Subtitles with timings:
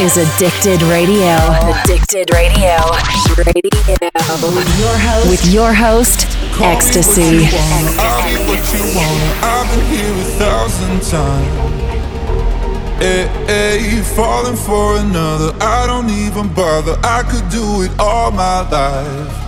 [0.00, 1.34] is Addicted Radio.
[1.82, 2.76] Addicted Radio.
[3.36, 3.98] Radio.
[4.54, 6.20] With your host, with your host
[6.54, 7.48] EXTSY.
[7.98, 9.42] I'll be what you want.
[9.42, 11.82] I've been here a thousand times.
[13.00, 15.52] Eh, eh, hey, hey, falling for another.
[15.60, 16.96] I don't even bother.
[17.02, 19.47] I could do it all my life.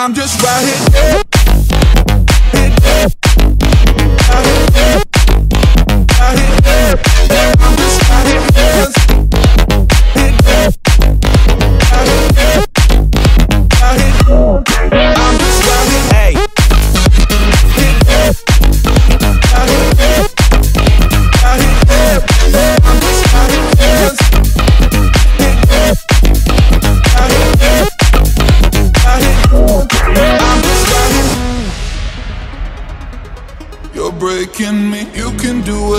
[0.00, 1.29] I'm just right here.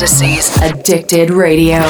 [0.00, 1.80] to EXTSY's Addicted Radio.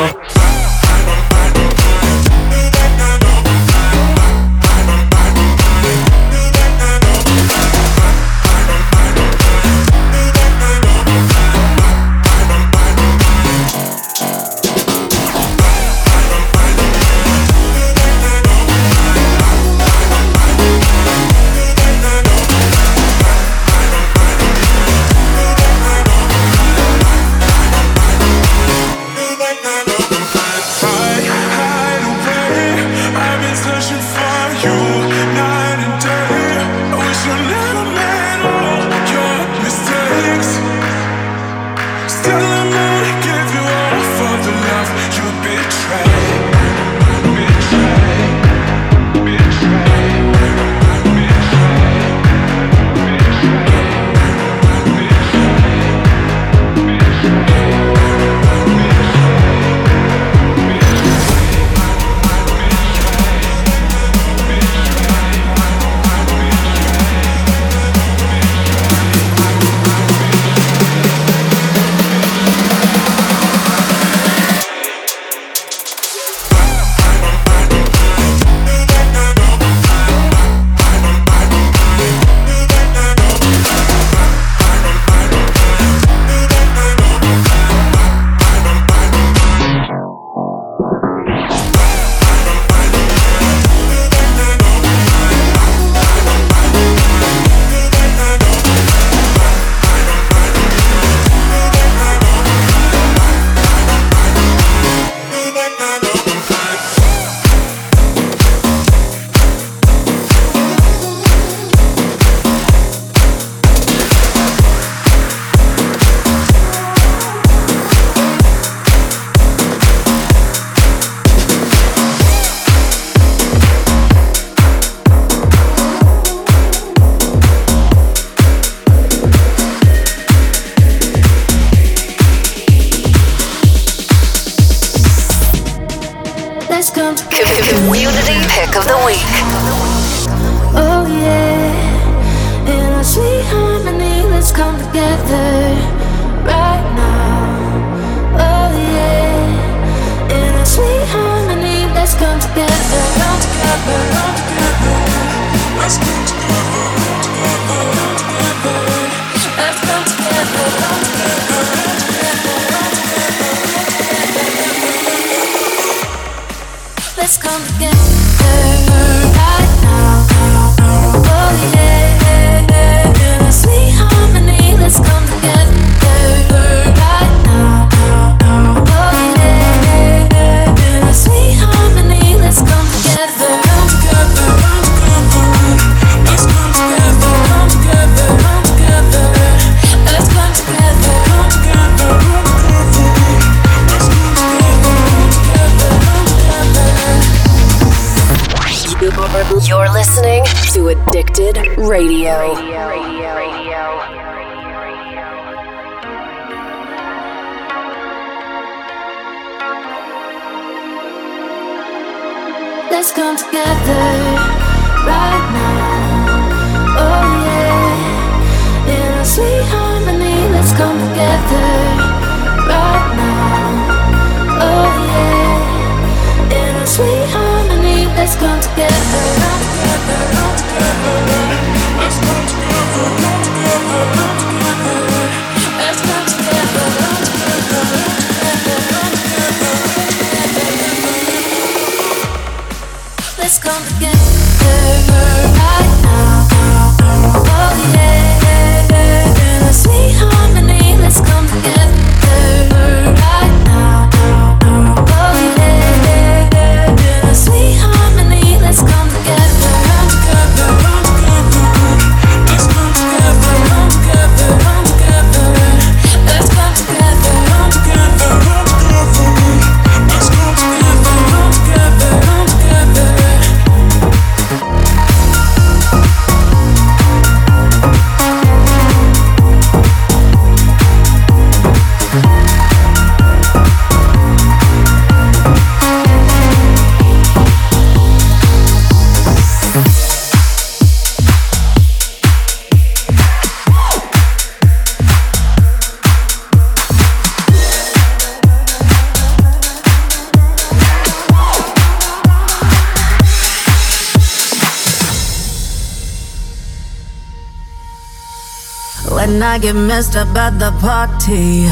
[309.40, 311.64] When I get messed up at the party.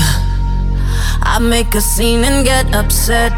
[1.21, 3.37] I make a scene and get upset.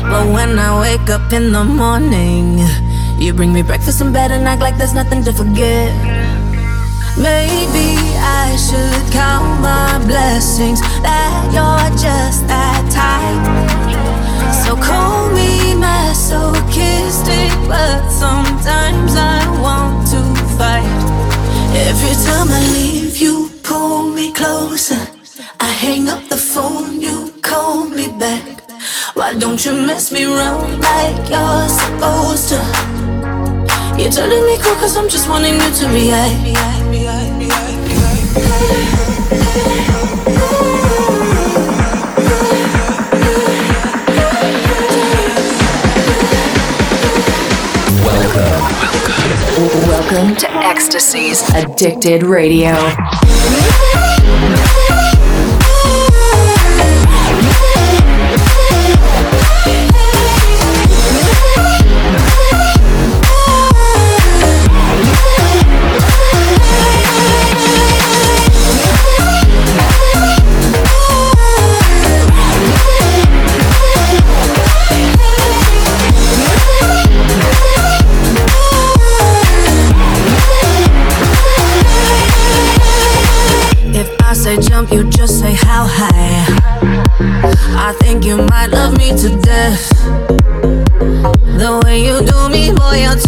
[0.00, 2.60] But when I wake up in the morning,
[3.18, 5.92] you bring me breakfast in bed and act like there's nothing to forget.
[7.18, 7.88] Maybe
[8.40, 13.44] I should count my blessings that you're just that type.
[14.64, 20.31] So call me masochistic, but sometimes I want to.
[21.74, 25.00] Every time I leave, you pull me closer.
[25.60, 28.60] I hang up the phone, you call me back.
[29.14, 32.60] Why don't you mess me around like you're supposed to?
[33.98, 36.52] You're telling me cool cause I'm just wanting you to react.
[49.62, 52.72] Welcome to EXTSY's Addicted Radio.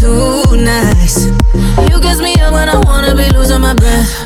[0.05, 1.27] too nice.
[1.89, 4.24] You gas me up when I wanna be losing my breath.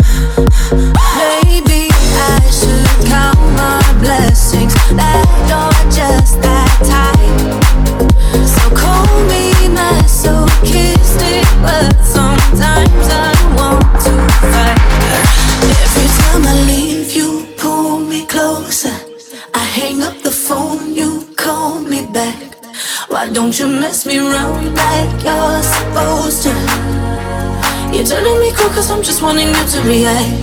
[29.68, 30.38] To react.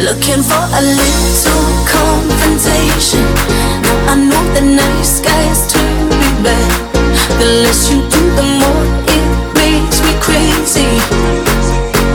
[0.00, 3.20] Looking for a little confrontation.
[3.84, 6.92] Now I know the nice guys turn me back.
[7.38, 9.24] The less you do, the more it
[9.60, 10.88] makes me crazy.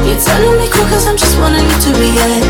[0.05, 2.49] You're telling me cool cause I'm just wanting you to react.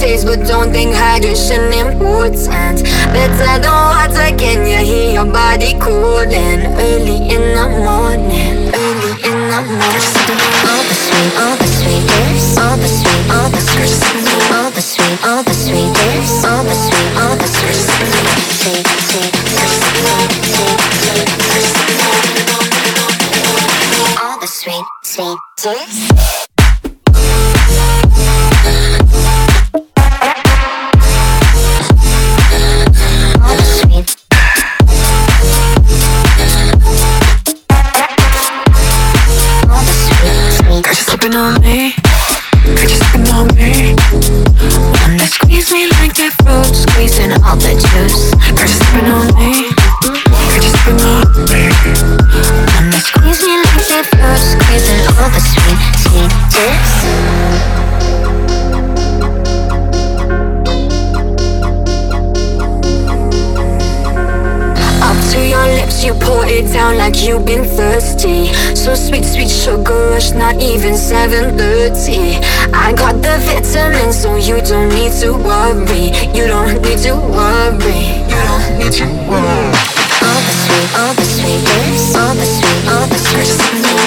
[0.00, 2.82] taste, but don't think hydration important.
[3.12, 6.60] Better than water, can you hear your body cooling?
[6.76, 10.32] Early in the morning, early in the morning.
[10.68, 13.92] All the sweet, all the sweet juice, all the sweet, all the sweet,
[14.52, 18.12] all the sweet, all the sweet juice, all the sweet, all the sweet, sweet,
[18.60, 19.72] sweet, sweet, sweet.
[24.22, 26.51] All the sweet, sweet taste.
[41.22, 41.94] Sipping on me,
[42.74, 43.94] got you sipping on me.
[44.98, 48.34] Wanna squeeze me like that fruit, squeezing all the juice.
[48.50, 49.70] Got you sipping on me.
[52.74, 57.21] Wanna squeeze me like that fruit, squeezing all the sweet, sweet juice.
[66.72, 68.52] Down like you've been thirsty.
[68.74, 72.40] So sweet, sweet sugar rush, not even 7:30.
[72.72, 76.12] I got the vitamins, so you don't need to worry.
[76.36, 78.24] You don't need to worry.
[78.30, 83.06] You don't need to worry all the sweet, all the sweetness, all the sweet, all
[83.06, 83.60] the sweet,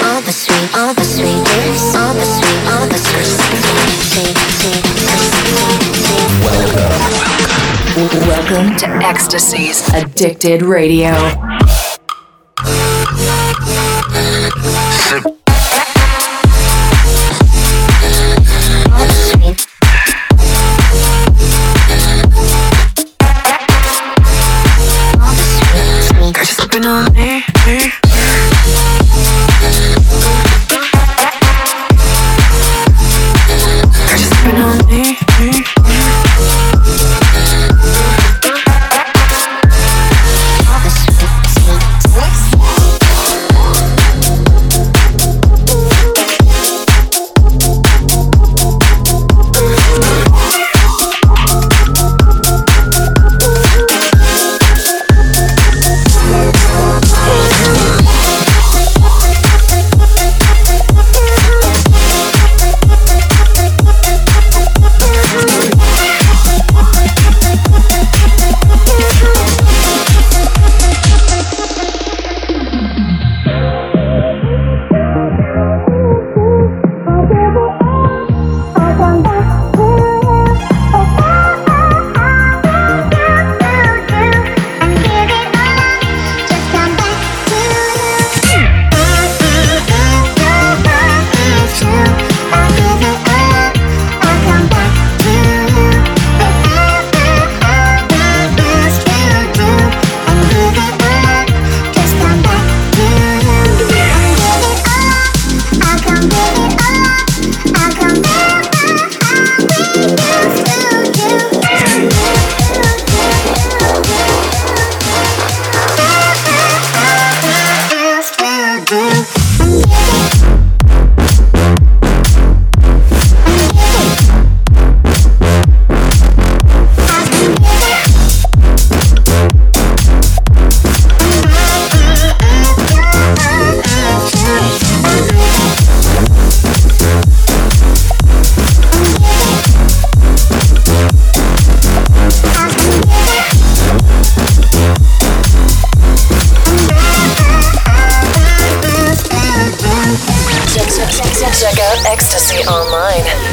[0.06, 3.65] all the sweet, all the sweetness, all the sweet, all the sweet, sweet,
[4.10, 4.36] sweet,
[6.45, 7.06] Welcome.
[8.28, 11.55] Welcome to EXTSY's Addicted Radio.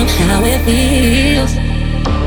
[0.03, 1.55] never how it feels.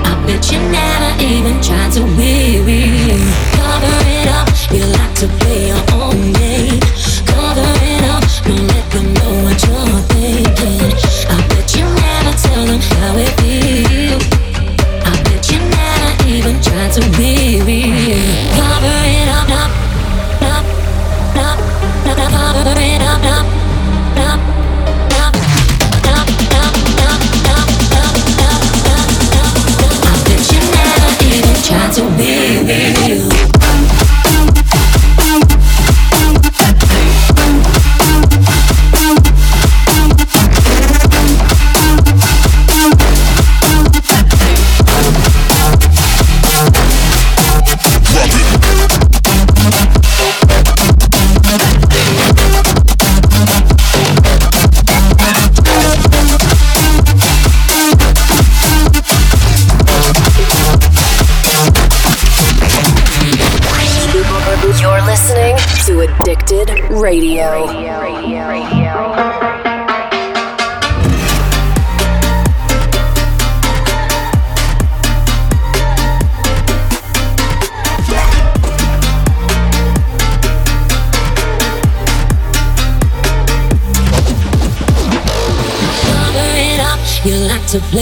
[0.09, 3.21] I bet you never even tried to be.
[3.57, 6.81] Cover it up, you like to play your own game.
[7.27, 7.86] Cover it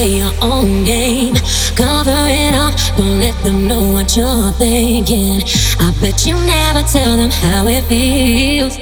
[0.04, 1.34] play your own game.
[1.76, 5.40] Cover it up, don't let them know what you're thinking.
[5.80, 8.76] I bet you never tell them how it feels.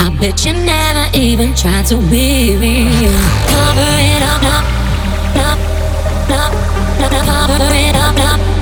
[0.00, 3.18] I bet you never even try to be real.
[3.52, 4.64] Cover it up, up,
[5.48, 5.58] up,
[6.30, 6.52] up,
[7.02, 8.57] up, up, cover it up, up,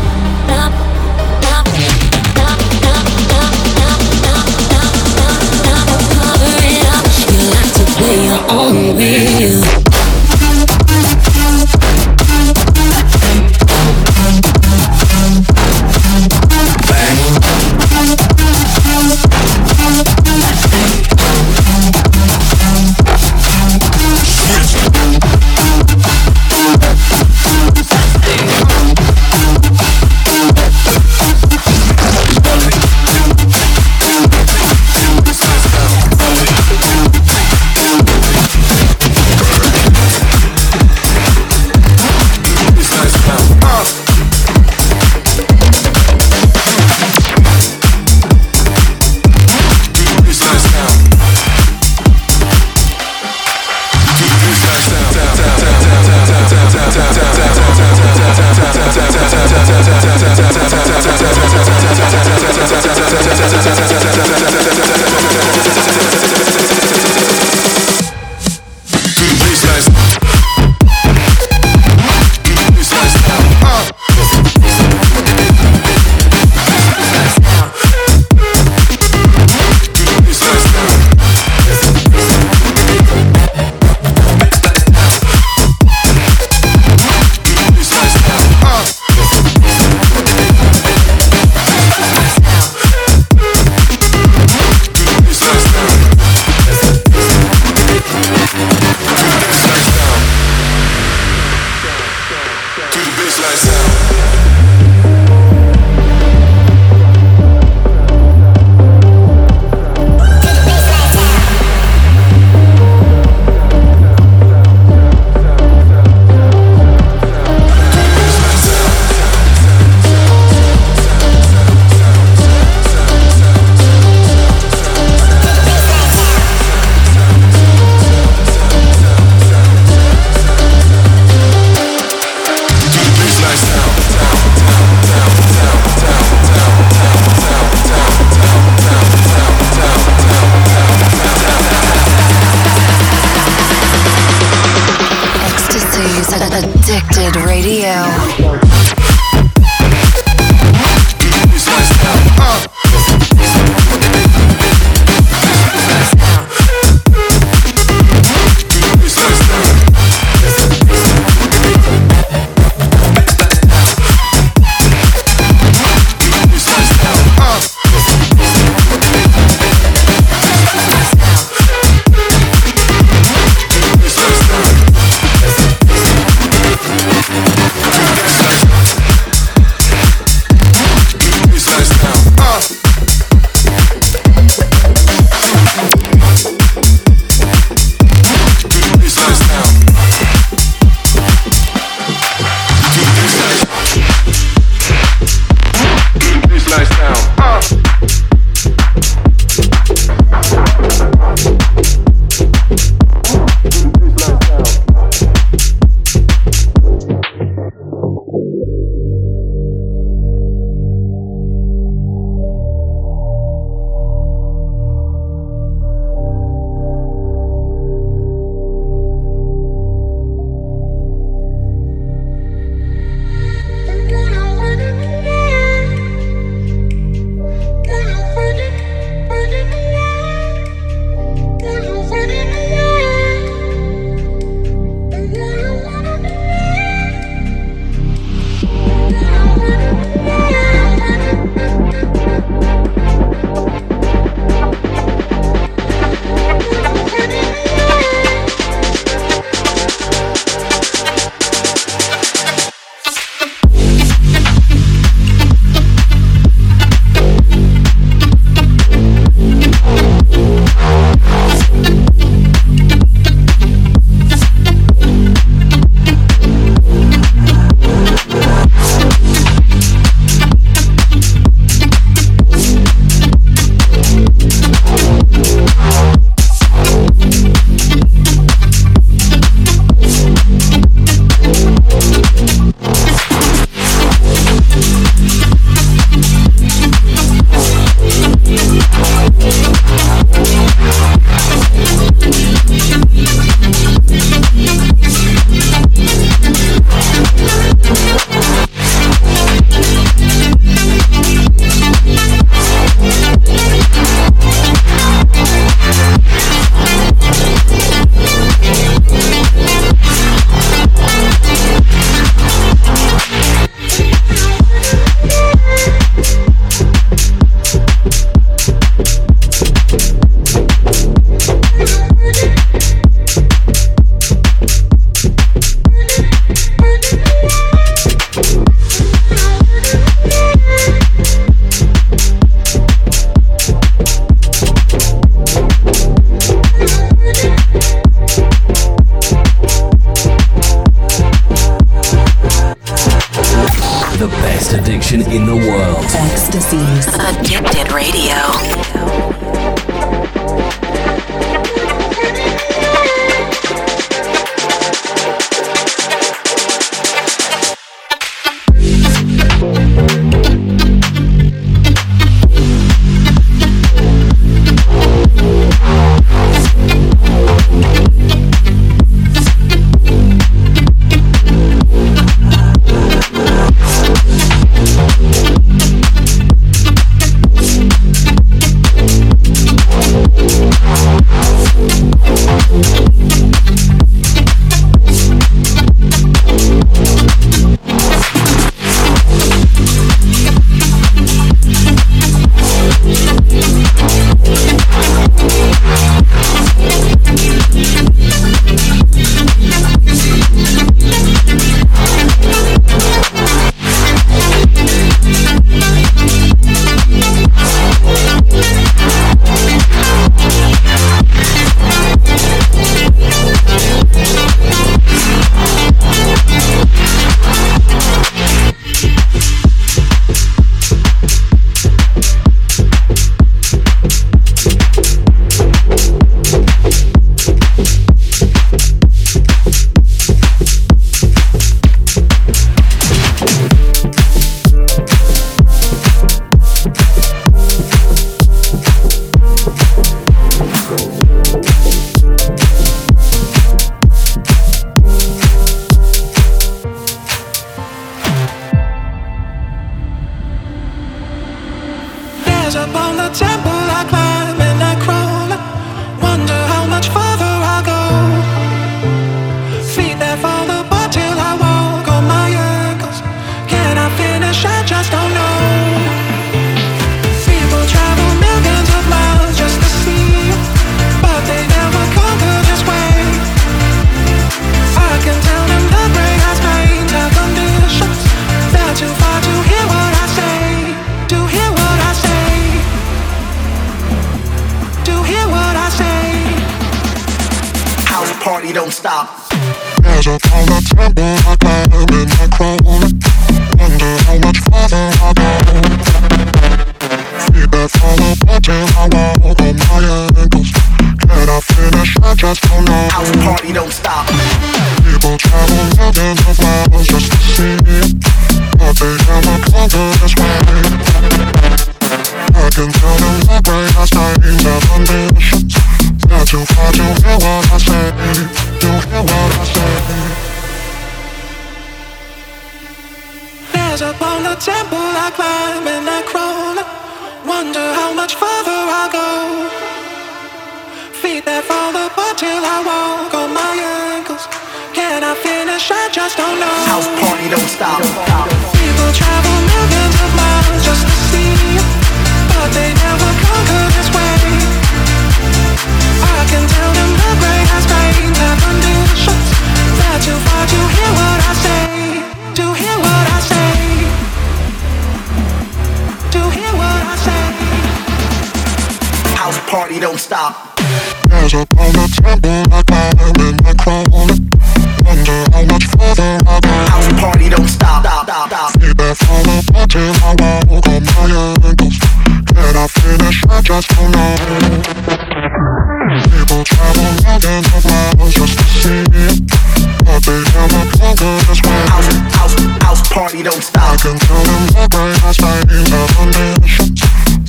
[583.17, 583.83] party don't stop.
[583.83, 586.92] I can count them up my heart's fine the abundance.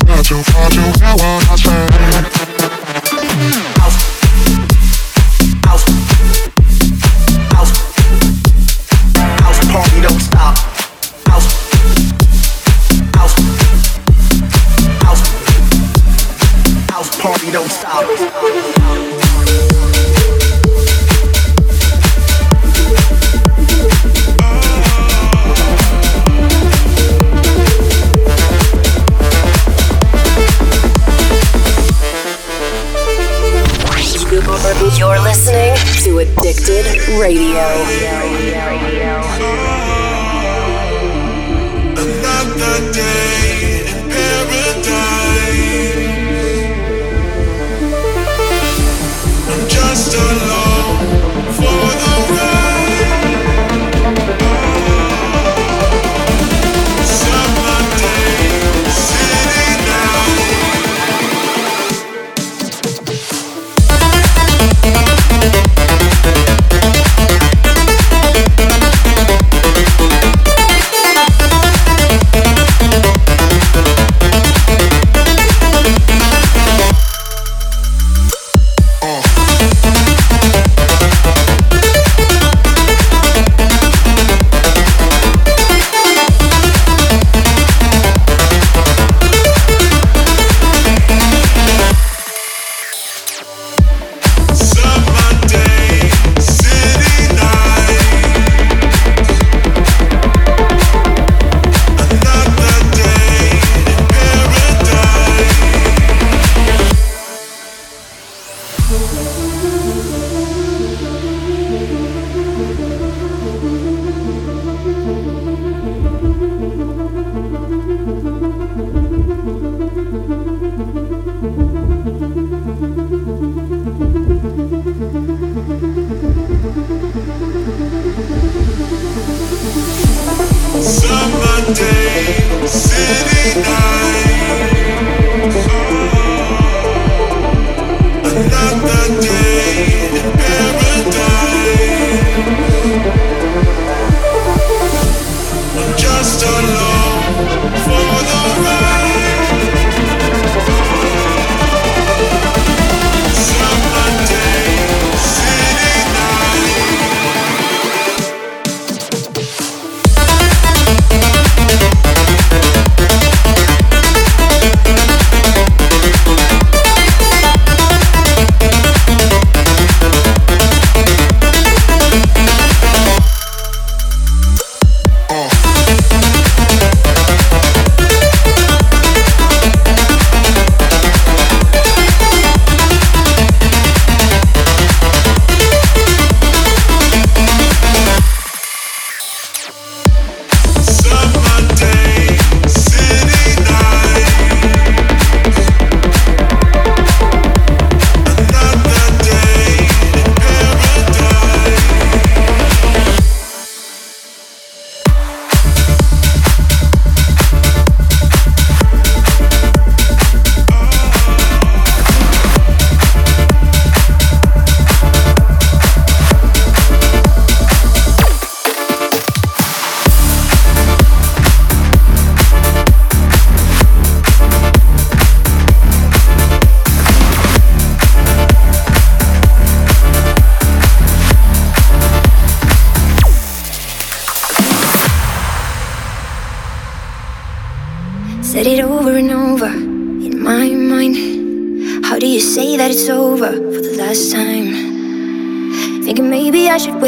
[0.08, 1.38] Not too far to how I.
[37.28, 37.57] Radio.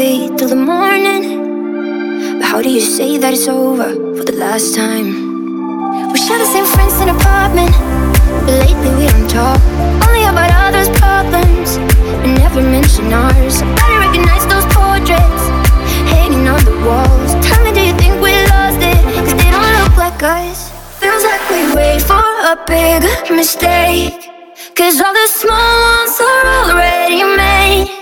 [0.00, 1.22] wait till the morning.
[2.38, 5.08] But how do you say that it's over for the last time?
[6.12, 7.72] We share the same friends and apartment,
[8.44, 9.60] but lately we don't talk.
[10.06, 11.76] Only about others' problems,
[12.24, 13.56] and never mention ours.
[13.82, 15.44] I don't recognize those portraits
[16.12, 17.30] hanging on the walls.
[17.44, 19.00] Tell me, do you think we lost it?
[19.16, 20.72] Cause they don't look like us.
[21.00, 23.04] Feels like we wait for a big
[23.40, 24.16] mistake.
[24.78, 27.99] Cause all the small ones are already made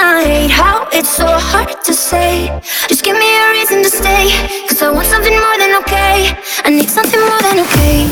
[0.00, 2.48] night How it's so hard to say
[2.88, 4.24] Just give me a reason to stay
[4.68, 6.32] Cause I want something more than okay
[6.64, 8.08] I need something more than okay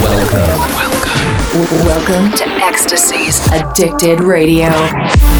[0.00, 0.58] Welcome.
[0.80, 1.20] Welcome.
[1.84, 5.39] Welcome to EXTSY's Addicted Radio.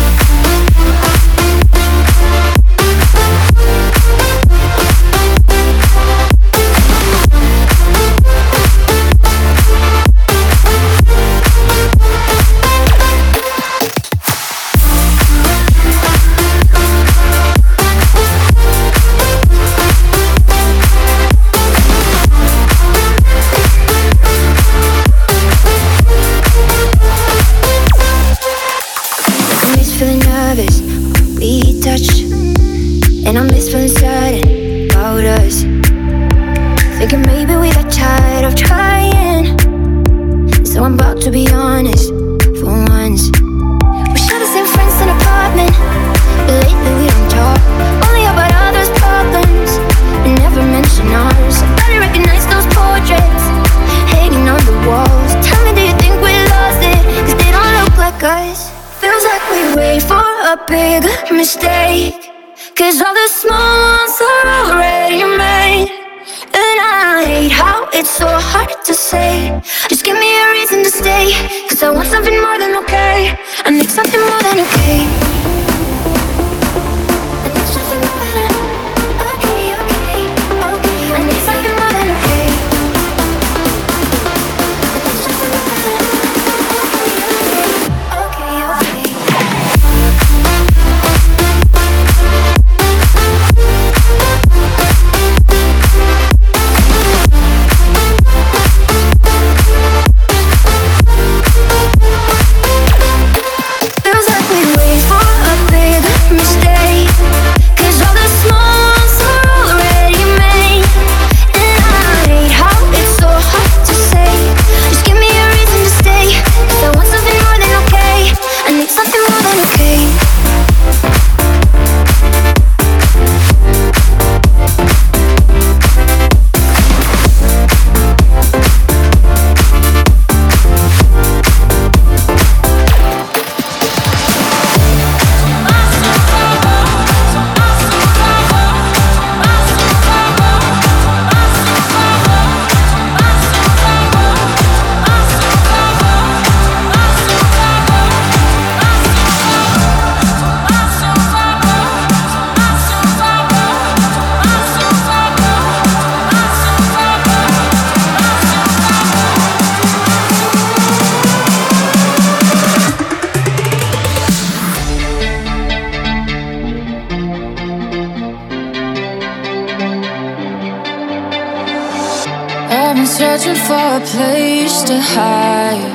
[173.71, 175.91] For a place to hide.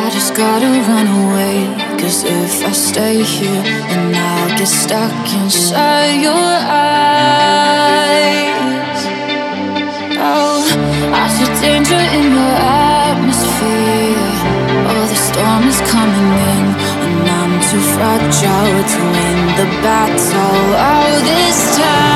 [0.00, 1.56] I just gotta run away.
[2.00, 6.50] Cause if I stay here, then I'll get stuck inside your
[6.90, 7.80] eyes.
[10.32, 10.58] Oh,
[11.22, 12.56] I see danger in your
[13.06, 14.32] atmosphere.
[14.90, 16.64] Oh, the storm is coming in,
[17.06, 20.62] and I'm too fragile to win the battle.
[20.90, 22.13] Oh, this time,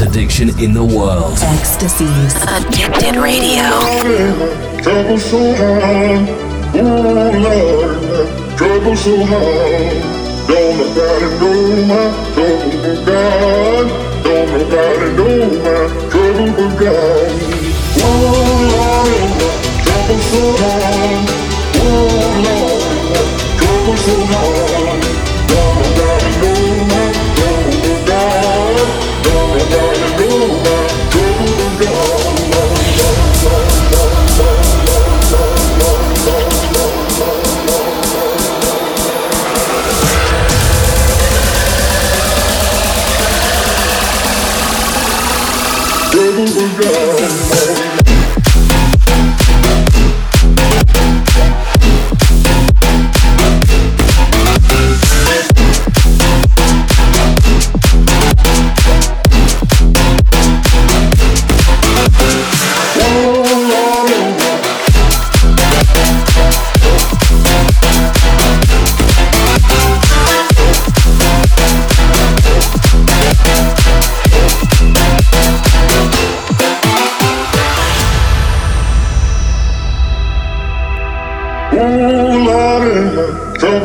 [0.00, 1.36] in the world.
[1.36, 3.68] EXTSY's Addicted Radio.
[4.82, 6.26] Trouble so hard.
[6.72, 7.04] Oh
[7.44, 10.00] Lord, trouble so hard.
[10.48, 13.86] Don't nobody know my trouble but God.
[14.24, 17.30] Don't nobody know my trouble but God.
[18.00, 18.24] Oh
[18.72, 19.30] Lord,
[19.84, 21.28] trouble so hard.
[21.76, 22.08] Oh
[22.46, 22.88] Lord,
[23.58, 25.09] trouble so hard.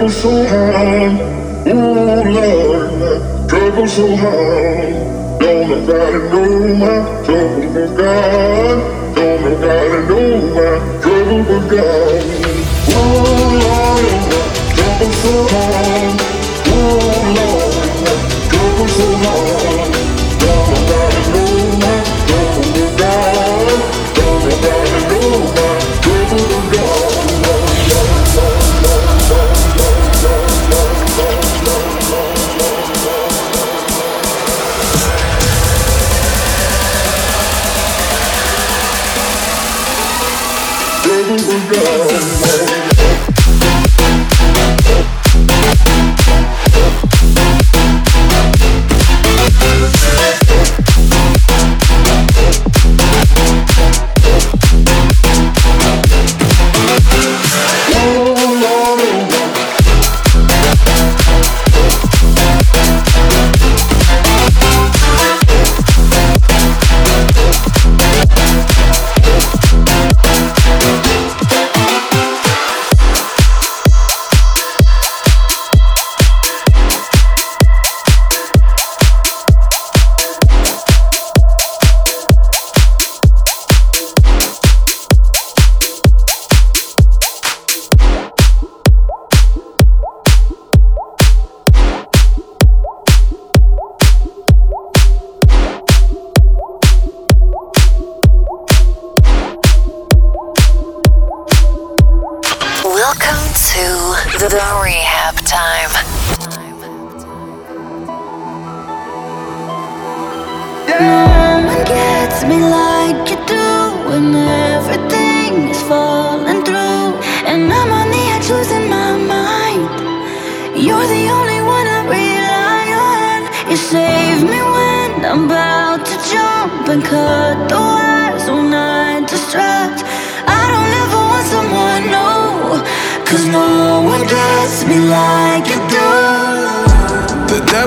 [0.05, 1.19] Travel so hard.
[1.65, 5.39] Oh Lord, Travel so hard.
[5.39, 8.54] Don't nobody know my trouble but God.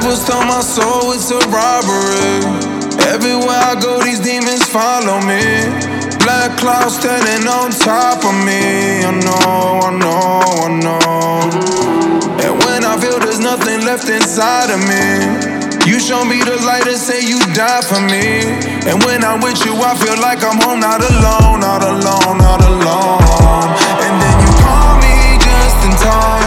[0.09, 2.40] Devils tell my soul it's a robbery.
[3.12, 5.68] Everywhere I go, these demons follow me.
[6.24, 9.04] Black clouds standing on top of me.
[9.04, 11.04] I know, I know, I know.
[12.40, 15.84] And when I feel there's nothing left inside of me.
[15.84, 18.48] You show me the light and say you die for me.
[18.88, 22.64] And when I'm with you, I feel like I'm home, not alone, not alone, not
[22.64, 23.76] alone.
[24.00, 26.38] And then you call me just in time.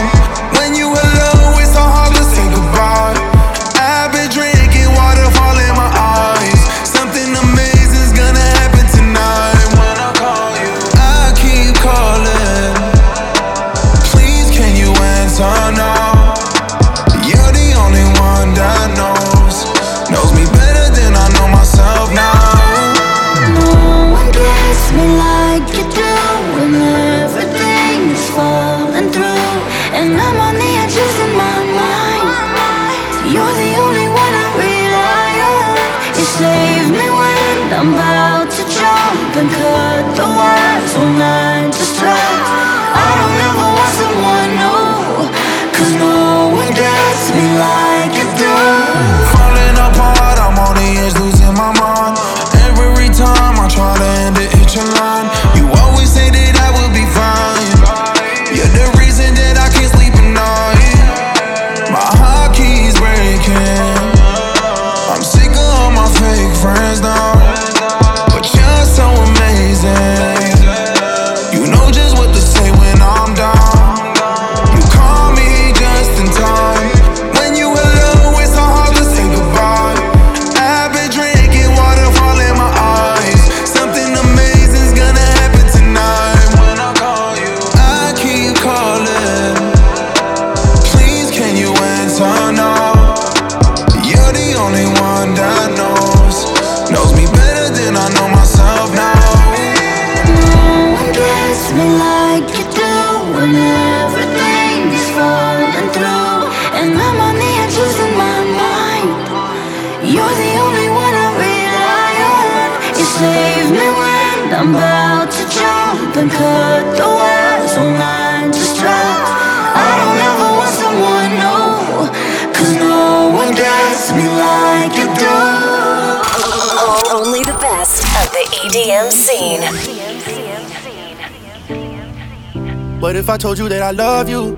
[133.12, 134.56] What if I told you that I love you?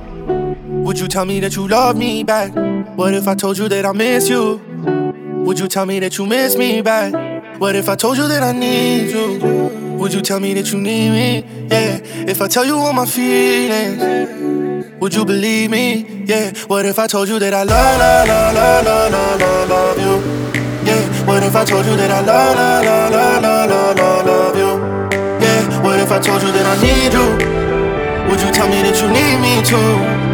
[0.85, 2.53] Would you tell me that you love me back?
[2.97, 4.63] What if I told you that I miss you?
[5.45, 7.13] Would you tell me that you miss me back?
[7.59, 9.97] What if I told you that I need you?
[9.99, 11.67] Would you tell me that you need me?
[11.69, 11.99] Yeah.
[12.31, 13.99] If I tell you all my feelings,
[15.01, 16.23] would you believe me?
[16.25, 16.53] Yeah.
[16.69, 20.15] What if I told you that I love, love, love, love, love, love, love you?
[20.87, 21.27] Yeah.
[21.27, 25.19] What if I told you that I love, love, love, love, love, love, love you?
[25.45, 25.83] Yeah.
[25.83, 27.54] What if I told you that I need you?
[28.35, 29.79] Would you tell me that you need me too?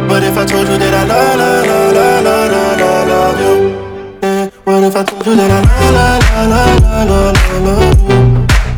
[0.09, 3.77] But if I told you that I love, love, love, love, love, love, love you?
[4.25, 4.49] Yeah.
[4.65, 8.17] What if I told you that I love, love, love, love, love, love, love you?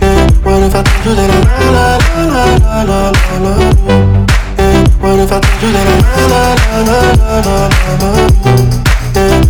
[0.04, 0.28] Yeah.
[0.44, 1.40] What if I told you that I
[1.72, 3.96] love, love, love, love, love, love, love you?
[4.60, 4.84] Yeah.
[5.00, 8.60] What if I told you that I love, love, love, love, love, love you?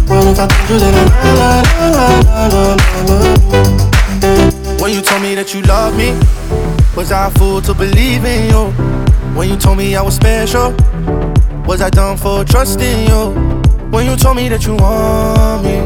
[0.05, 4.77] What if I told you that I love, love, love, love, love, love you?
[4.77, 6.13] When you told me that you love me,
[6.95, 9.02] was I a fool to believe in you?
[9.35, 10.71] When you told me I was special,
[11.65, 13.31] was I dumb for trusting you?
[13.89, 15.81] When you told me that you want me,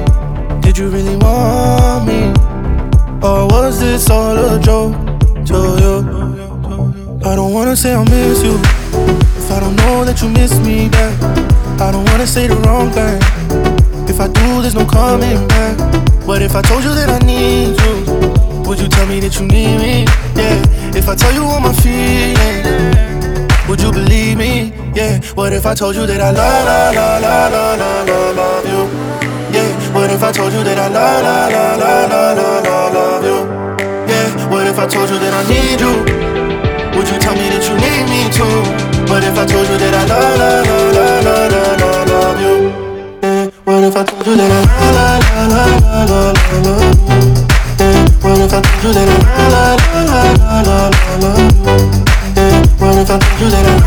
[0.62, 2.28] did you really want me?
[3.26, 4.96] Or was this all a joke
[5.46, 5.96] to you?
[7.24, 8.60] I don't wanna say I miss you
[9.38, 11.16] if I don't know that you miss me back.
[11.80, 13.18] I don't wanna say the wrong thing.
[14.10, 15.78] If I do, there's no coming back.
[16.26, 19.46] But if I told you that I need you, would you tell me that you
[19.48, 20.06] need me?
[20.36, 20.98] Yeah.
[20.98, 23.07] If I tell you all my feelings.
[23.68, 24.72] Would you believe me?
[24.96, 25.20] Yeah.
[25.36, 28.82] What if I told you that I love, love, love, love, love, love, love you?
[29.52, 29.68] Yeah.
[29.94, 33.38] What if I told you that I love, love, love, love, love, love, love you?
[34.08, 34.48] Yeah.
[34.48, 35.94] What if I told you that I need you?
[36.96, 38.64] Would you tell me that you need me too?
[39.12, 42.72] What if I told you that I love, love, love, love, love, love, love you?
[43.20, 43.52] Yeah.
[43.68, 44.64] What if I told you that I
[44.96, 47.36] love, love, love, love, love, love you?
[47.84, 48.08] Yeah.
[48.24, 51.97] What if I told you that I love, love, love, love, love, love you?
[53.40, 53.78] you that I